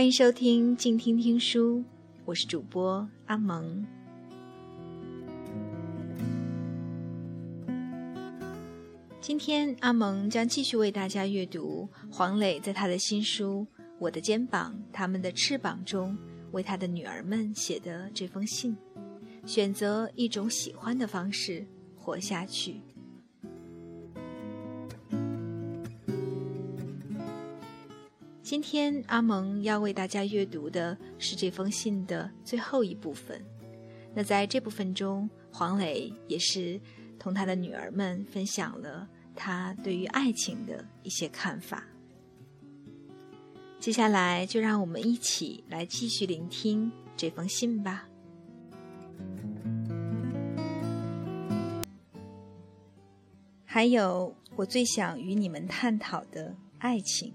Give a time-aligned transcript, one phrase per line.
[0.00, 1.84] 欢迎收听静听听书，
[2.24, 3.86] 我是主播阿蒙。
[9.20, 13.66] 今天阿蒙将继续为大家阅读黄磊在他的新书
[13.98, 16.16] 《我的肩膀，他们的翅膀》中
[16.52, 18.74] 为他的女儿们写的这封信。
[19.44, 22.80] 选择一种喜欢的方式活下去。
[28.50, 33.40] 今天阿蒙要为大家阅读的是这封信的最后一部分。
[34.12, 36.80] 那在这部分中，黄磊也是
[37.16, 41.84] 同他的女儿们分享了他对于爱情的一些看法。
[43.78, 48.08] 接下来就让我们一起来继续聆听这封信吧。
[53.64, 57.32] 还有，我最想与你们探讨的爱情。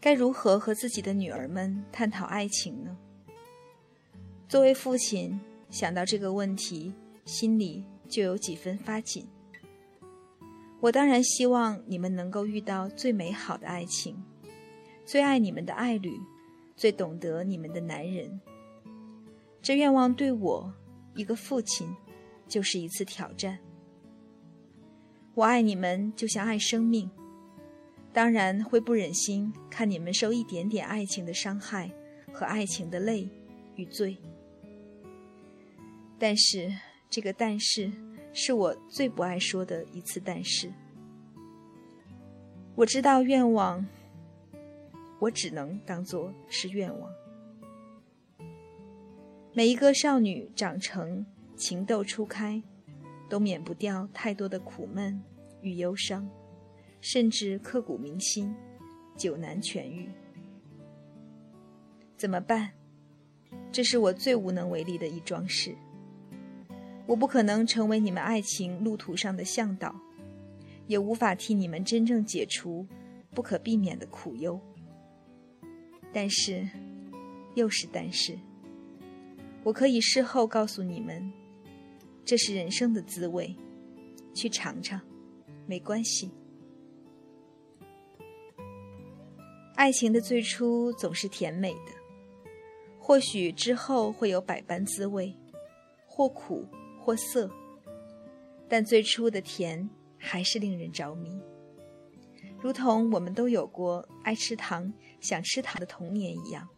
[0.00, 2.96] 该如何和自己的女儿们探讨爱情呢？
[4.48, 6.94] 作为父亲，想到这个问题，
[7.26, 9.28] 心里就有几分发紧。
[10.80, 14.16] 我当然希望你们能够遇到最美好的爱情，
[15.04, 16.18] 最爱你们的爱侣，
[16.74, 18.40] 最懂得你们的男人。
[19.60, 20.72] 这愿望对我
[21.14, 21.94] 一个父亲，
[22.48, 23.58] 就是一次挑战。
[25.34, 27.10] 我爱你们，就像爱生命。
[28.12, 31.90] 当然会不忍心看你们受一点点爱情的伤害
[32.32, 33.28] 和爱情的累
[33.76, 34.16] 与罪，
[36.18, 36.72] 但是
[37.08, 37.90] 这个“但是”
[38.34, 40.72] 是我最不爱说的一次“但是”。
[42.74, 43.86] 我知道愿望，
[45.20, 47.10] 我只能当做是愿望。
[49.52, 51.24] 每一个少女长成、
[51.56, 52.62] 情窦初开，
[53.28, 55.22] 都免不掉太多的苦闷
[55.60, 56.28] 与忧伤。
[57.00, 58.54] 甚至刻骨铭心，
[59.16, 60.08] 久难痊愈。
[62.16, 62.70] 怎么办？
[63.72, 65.74] 这是我最无能为力的一桩事。
[67.06, 69.94] 我不可能成为你们爱情路途上的向导，
[70.86, 72.86] 也无法替你们真正解除
[73.34, 74.60] 不可避免的苦忧。
[76.12, 76.68] 但是，
[77.54, 78.38] 又是但是，
[79.64, 81.32] 我可以事后告诉你们，
[82.24, 83.56] 这是人生的滋味，
[84.34, 85.00] 去尝尝，
[85.66, 86.30] 没关系。
[89.80, 91.92] 爱情的最初总是甜美的，
[92.98, 95.34] 或许之后会有百般滋味，
[96.04, 96.68] 或苦
[97.00, 97.50] 或涩，
[98.68, 99.88] 但最初的甜
[100.18, 101.40] 还是令人着迷。
[102.60, 106.68] 如同我们都有过爱吃糖、想吃糖的童年一样，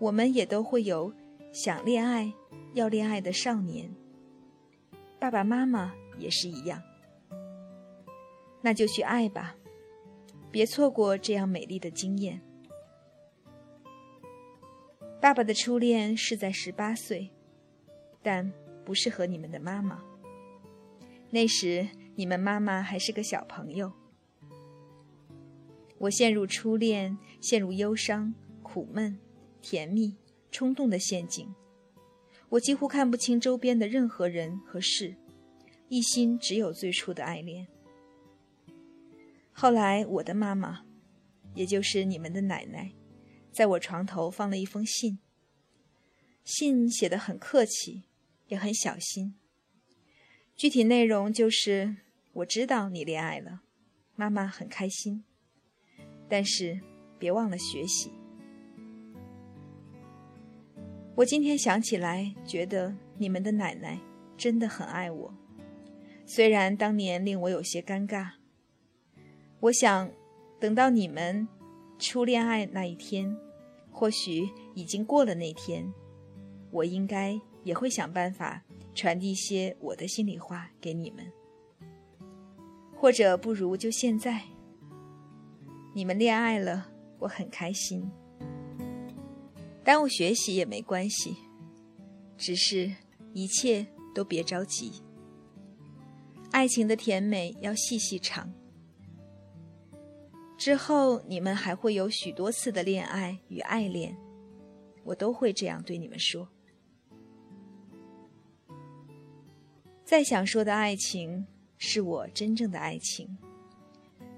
[0.00, 1.14] 我们也都会有
[1.52, 2.32] 想恋爱、
[2.74, 3.88] 要恋爱的少年。
[5.20, 6.82] 爸爸妈妈也是一样，
[8.62, 9.54] 那就去爱吧。
[10.50, 12.40] 别错过这样美丽的经验。
[15.20, 17.30] 爸爸的初恋是在十八岁，
[18.22, 18.52] 但
[18.84, 20.02] 不是和你们的妈妈。
[21.30, 23.92] 那时你们妈妈还是个小朋友。
[25.98, 29.18] 我陷入初恋，陷入忧伤、苦闷、
[29.60, 30.16] 甜蜜、
[30.50, 31.54] 冲动的陷阱。
[32.48, 35.14] 我几乎看不清周边的任何人和事，
[35.88, 37.68] 一心只有最初的爱恋。
[39.60, 40.86] 后来，我的妈妈，
[41.54, 42.92] 也就是你们的奶奶，
[43.52, 45.18] 在我床头放了一封信。
[46.42, 48.04] 信写的很客气，
[48.46, 49.34] 也很小心。
[50.56, 51.96] 具体内容就是：
[52.32, 53.60] 我知道你恋爱了，
[54.16, 55.24] 妈妈很开心，
[56.26, 56.80] 但是
[57.18, 58.10] 别忘了学习。
[61.16, 64.00] 我今天想起来，觉得你们的奶奶
[64.38, 65.34] 真的很爱我，
[66.24, 68.39] 虽然当年令我有些尴尬。
[69.60, 70.10] 我想，
[70.58, 71.46] 等到你们
[71.98, 73.36] 初恋爱那一天，
[73.90, 75.92] 或许已经过了那天，
[76.70, 78.62] 我应该也会想办法
[78.94, 81.30] 传递一些我的心里话给你们。
[82.96, 84.44] 或者不如就现在，
[85.94, 86.86] 你们恋爱了，
[87.18, 88.10] 我很开心。
[89.84, 91.36] 耽误学习也没关系，
[92.38, 92.90] 只是
[93.34, 95.02] 一切都别着急。
[96.50, 98.50] 爱情的甜美要细细尝。
[100.60, 104.14] 之后，你们还会有许多次的恋爱与爱恋，
[105.04, 106.46] 我都会这样对你们说。
[110.04, 111.46] 再想说的爱情，
[111.78, 113.38] 是我真正的爱情，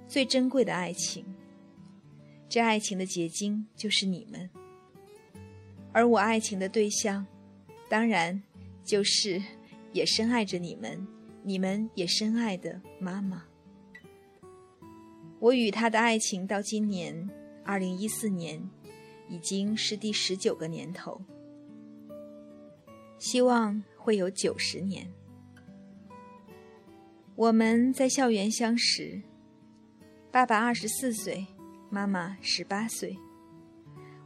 [0.06, 1.24] 最珍贵的爱情。
[2.48, 4.48] 这爱情的结晶就是你们，
[5.90, 7.26] 而我爱情的对象，
[7.88, 8.40] 当然
[8.84, 9.42] 就是
[9.92, 11.04] 也深爱着你们，
[11.42, 13.42] 你们也深爱的妈妈。
[15.42, 17.28] 我与他的爱情到今年
[17.64, 18.62] 二零一四年
[19.28, 21.20] 已经是第十九个年头，
[23.18, 25.12] 希望会有九十年。
[27.34, 29.20] 我们在校园相识，
[30.30, 31.44] 爸爸二十四岁，
[31.90, 33.18] 妈妈十八岁。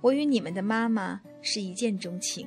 [0.03, 2.47] 我与你们的妈妈是一见钟情。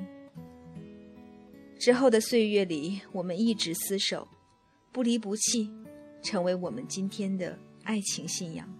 [1.80, 4.28] 之后的岁月里，我们一直厮守，
[4.92, 5.72] 不离不弃，
[6.22, 7.58] 成为我们今天的
[7.90, 8.72] 爱情信仰。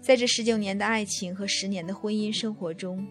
[0.00, 3.04] 在这十九年的爱情和十年的婚姻生活中，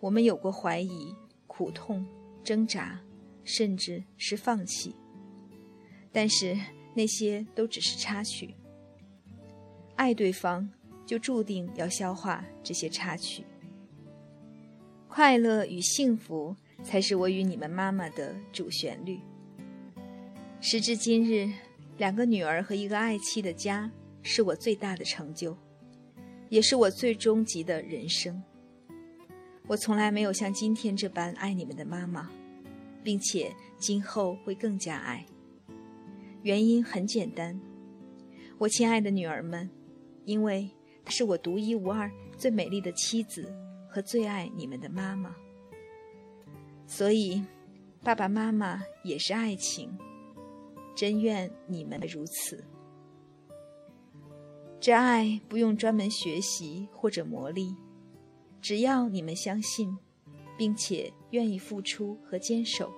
[0.00, 1.14] 我们有过怀疑、
[1.46, 2.06] 苦痛、
[2.44, 3.00] 挣扎，
[3.44, 4.94] 甚至是放弃。
[6.12, 6.54] 但是
[6.92, 8.54] 那些都只是插曲。
[9.96, 10.68] 爱对方，
[11.06, 13.42] 就注定要消化这些插曲。
[15.08, 19.18] 快乐与幸福才是我与你们妈妈的主旋律。
[20.60, 21.50] 时至今日，
[21.98, 23.90] 两个女儿和一个爱妻的家，
[24.22, 25.56] 是我最大的成就。
[26.48, 28.42] 也是我最终极的人生。
[29.66, 32.30] 我从来没有像今天这般爱你们的妈妈，
[33.02, 35.26] 并且今后会更加爱。
[36.42, 37.60] 原因很简单，
[38.56, 39.68] 我亲爱的女儿们，
[40.24, 40.70] 因为
[41.04, 43.52] 她是我独一无二、最美丽的妻子
[43.90, 45.34] 和最爱你们的妈妈。
[46.86, 47.44] 所以，
[48.02, 49.98] 爸爸妈妈也是爱情，
[50.98, 52.64] 真愿你们如此。
[54.80, 57.76] 这爱不用专门学习或者磨砺，
[58.60, 59.96] 只要你们相信，
[60.56, 62.92] 并且愿意付出和坚守。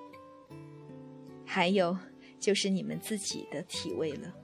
[1.44, 1.94] 还有
[2.38, 4.35] 就是你们自己的体味了。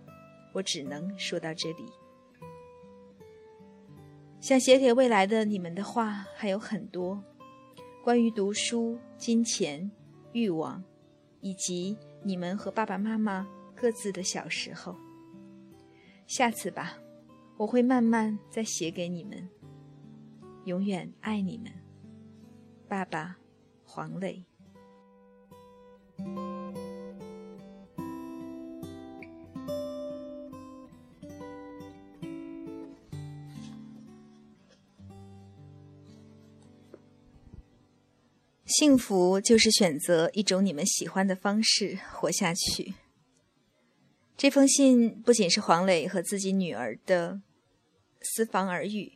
[0.53, 1.87] 我只能说到这里。
[4.39, 7.25] 想写给未来的你们的话还有很多，
[8.05, 9.91] 关于读书、金钱、
[10.33, 10.85] 欲望，
[11.41, 14.97] 以及你们和爸爸妈妈各自的小时候。
[16.27, 16.99] 下次吧。
[17.59, 19.49] 我会慢慢再写给你们，
[20.67, 21.73] 永远爱你们，
[22.87, 23.39] 爸爸，
[23.83, 24.45] 黄磊。
[38.79, 42.93] 幸福就是选择一种你们喜欢的方式活下去。
[44.37, 47.41] 这封信不仅是黄磊和自己女儿的。
[48.21, 49.15] 私房耳语，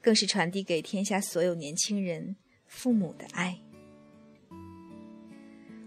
[0.00, 2.36] 更是传递给天下所有年轻人
[2.66, 3.60] 父母的爱。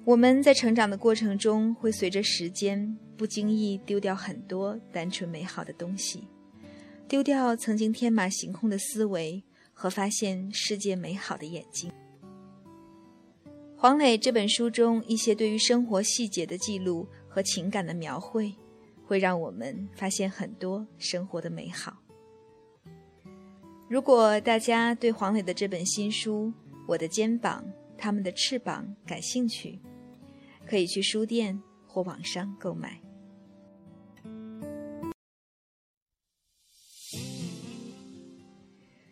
[0.06, 6.28] 我们在成长的过程中，会随着时间不经意丢掉很多单纯美好的东西，
[7.08, 9.44] 丢掉曾经天马行空的思维
[9.74, 11.92] 和发现世界美好的眼睛。
[13.82, 18.54] 黄磊这本书中一些对于生活细节的记录和情感的描绘，
[19.08, 21.98] 会让我们发现很多生活的美好。
[23.90, 26.46] 如果大家对黄磊的这本新书
[26.88, 27.66] 《我的肩膀，
[27.98, 29.80] 他们的翅膀》感兴趣，
[30.68, 33.02] 可以去书店或网上购买。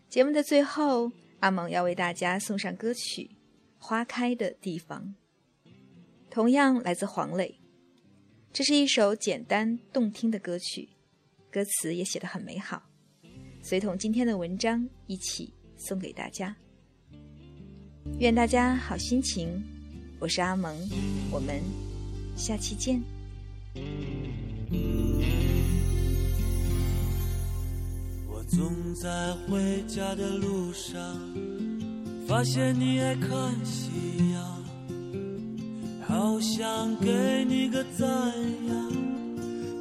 [0.07, 3.23] 节目的最后，阿蒙要为大家送上歌曲
[3.79, 5.15] 《花开的地方》，
[6.29, 7.59] 同样来自黄磊。
[8.51, 10.89] 这是一首简单动听的歌曲，
[11.49, 12.83] 歌词也写得很美好。
[13.63, 16.55] 随同今天的文章一起送给大家，
[18.19, 19.63] 愿大家好心情。
[20.19, 20.75] 我是阿蒙，
[21.31, 21.61] 我们
[22.35, 23.01] 下期见。
[28.27, 31.17] 我总在回家的路上，
[32.29, 33.29] 发现你爱看
[33.65, 33.89] 夕
[34.31, 34.63] 阳，
[36.07, 38.07] 好想给你个赞
[38.67, 38.91] 扬。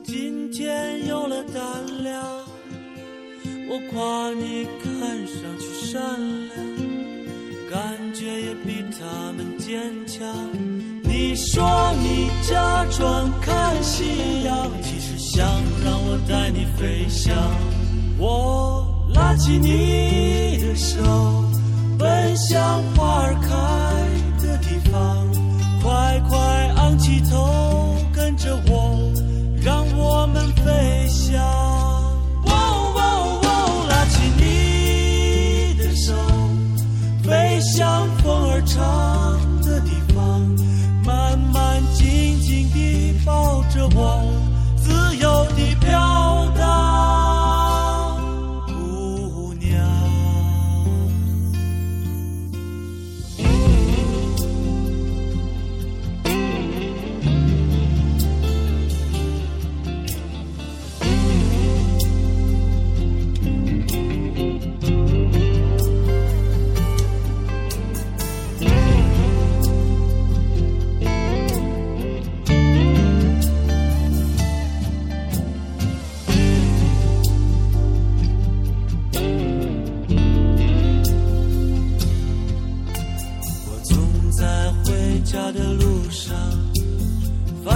[0.03, 2.25] 今天有了胆量。
[3.69, 6.01] 我夸你看上去善
[6.49, 10.27] 良，感觉也比他们坚强。
[11.05, 15.47] 你说你假装看夕阳，其实想
[15.85, 17.37] 让我带你飞翔。
[18.19, 21.45] 我拉起你的手，
[21.99, 25.27] 奔向花儿开的地方。
[25.83, 26.39] 快快
[26.77, 29.13] 昂起头，跟着我，
[29.61, 30.98] 让我们飞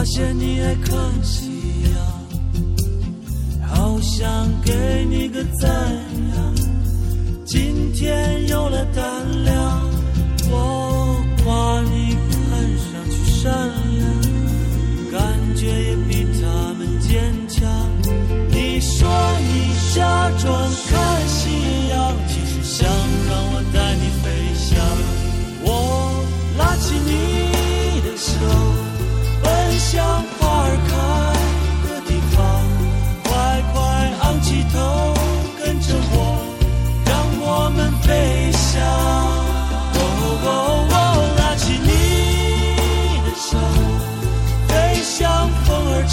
[0.03, 1.49] 发现你爱看夕
[3.61, 5.71] 阳，好想给你个赞
[6.35, 6.55] 扬。
[7.45, 9.91] 今天有了胆量，
[10.51, 12.41] 我夸你看
[12.79, 13.53] 上去善
[13.95, 14.03] 良，
[15.13, 15.21] 感
[15.55, 17.63] 觉也比他们坚强。
[18.51, 20.69] 你说你假装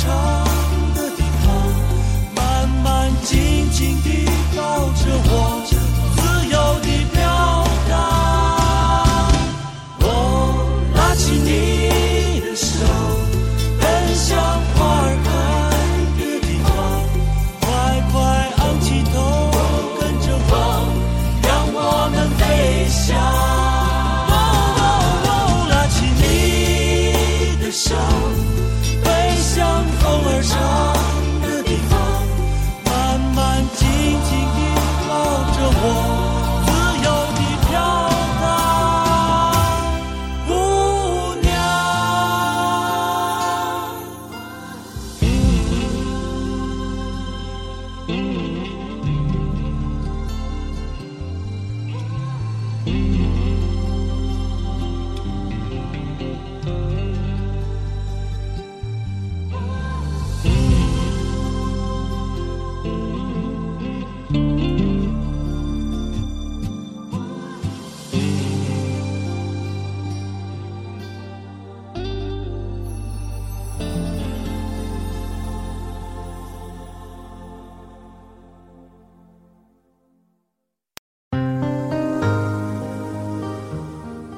[0.02, 0.10] 长
[0.96, 1.48] 的地方，
[2.34, 4.26] 慢慢静静地
[4.56, 4.62] 抱
[4.94, 5.34] 着我，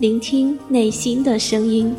[0.00, 1.94] 聆听内心的声音。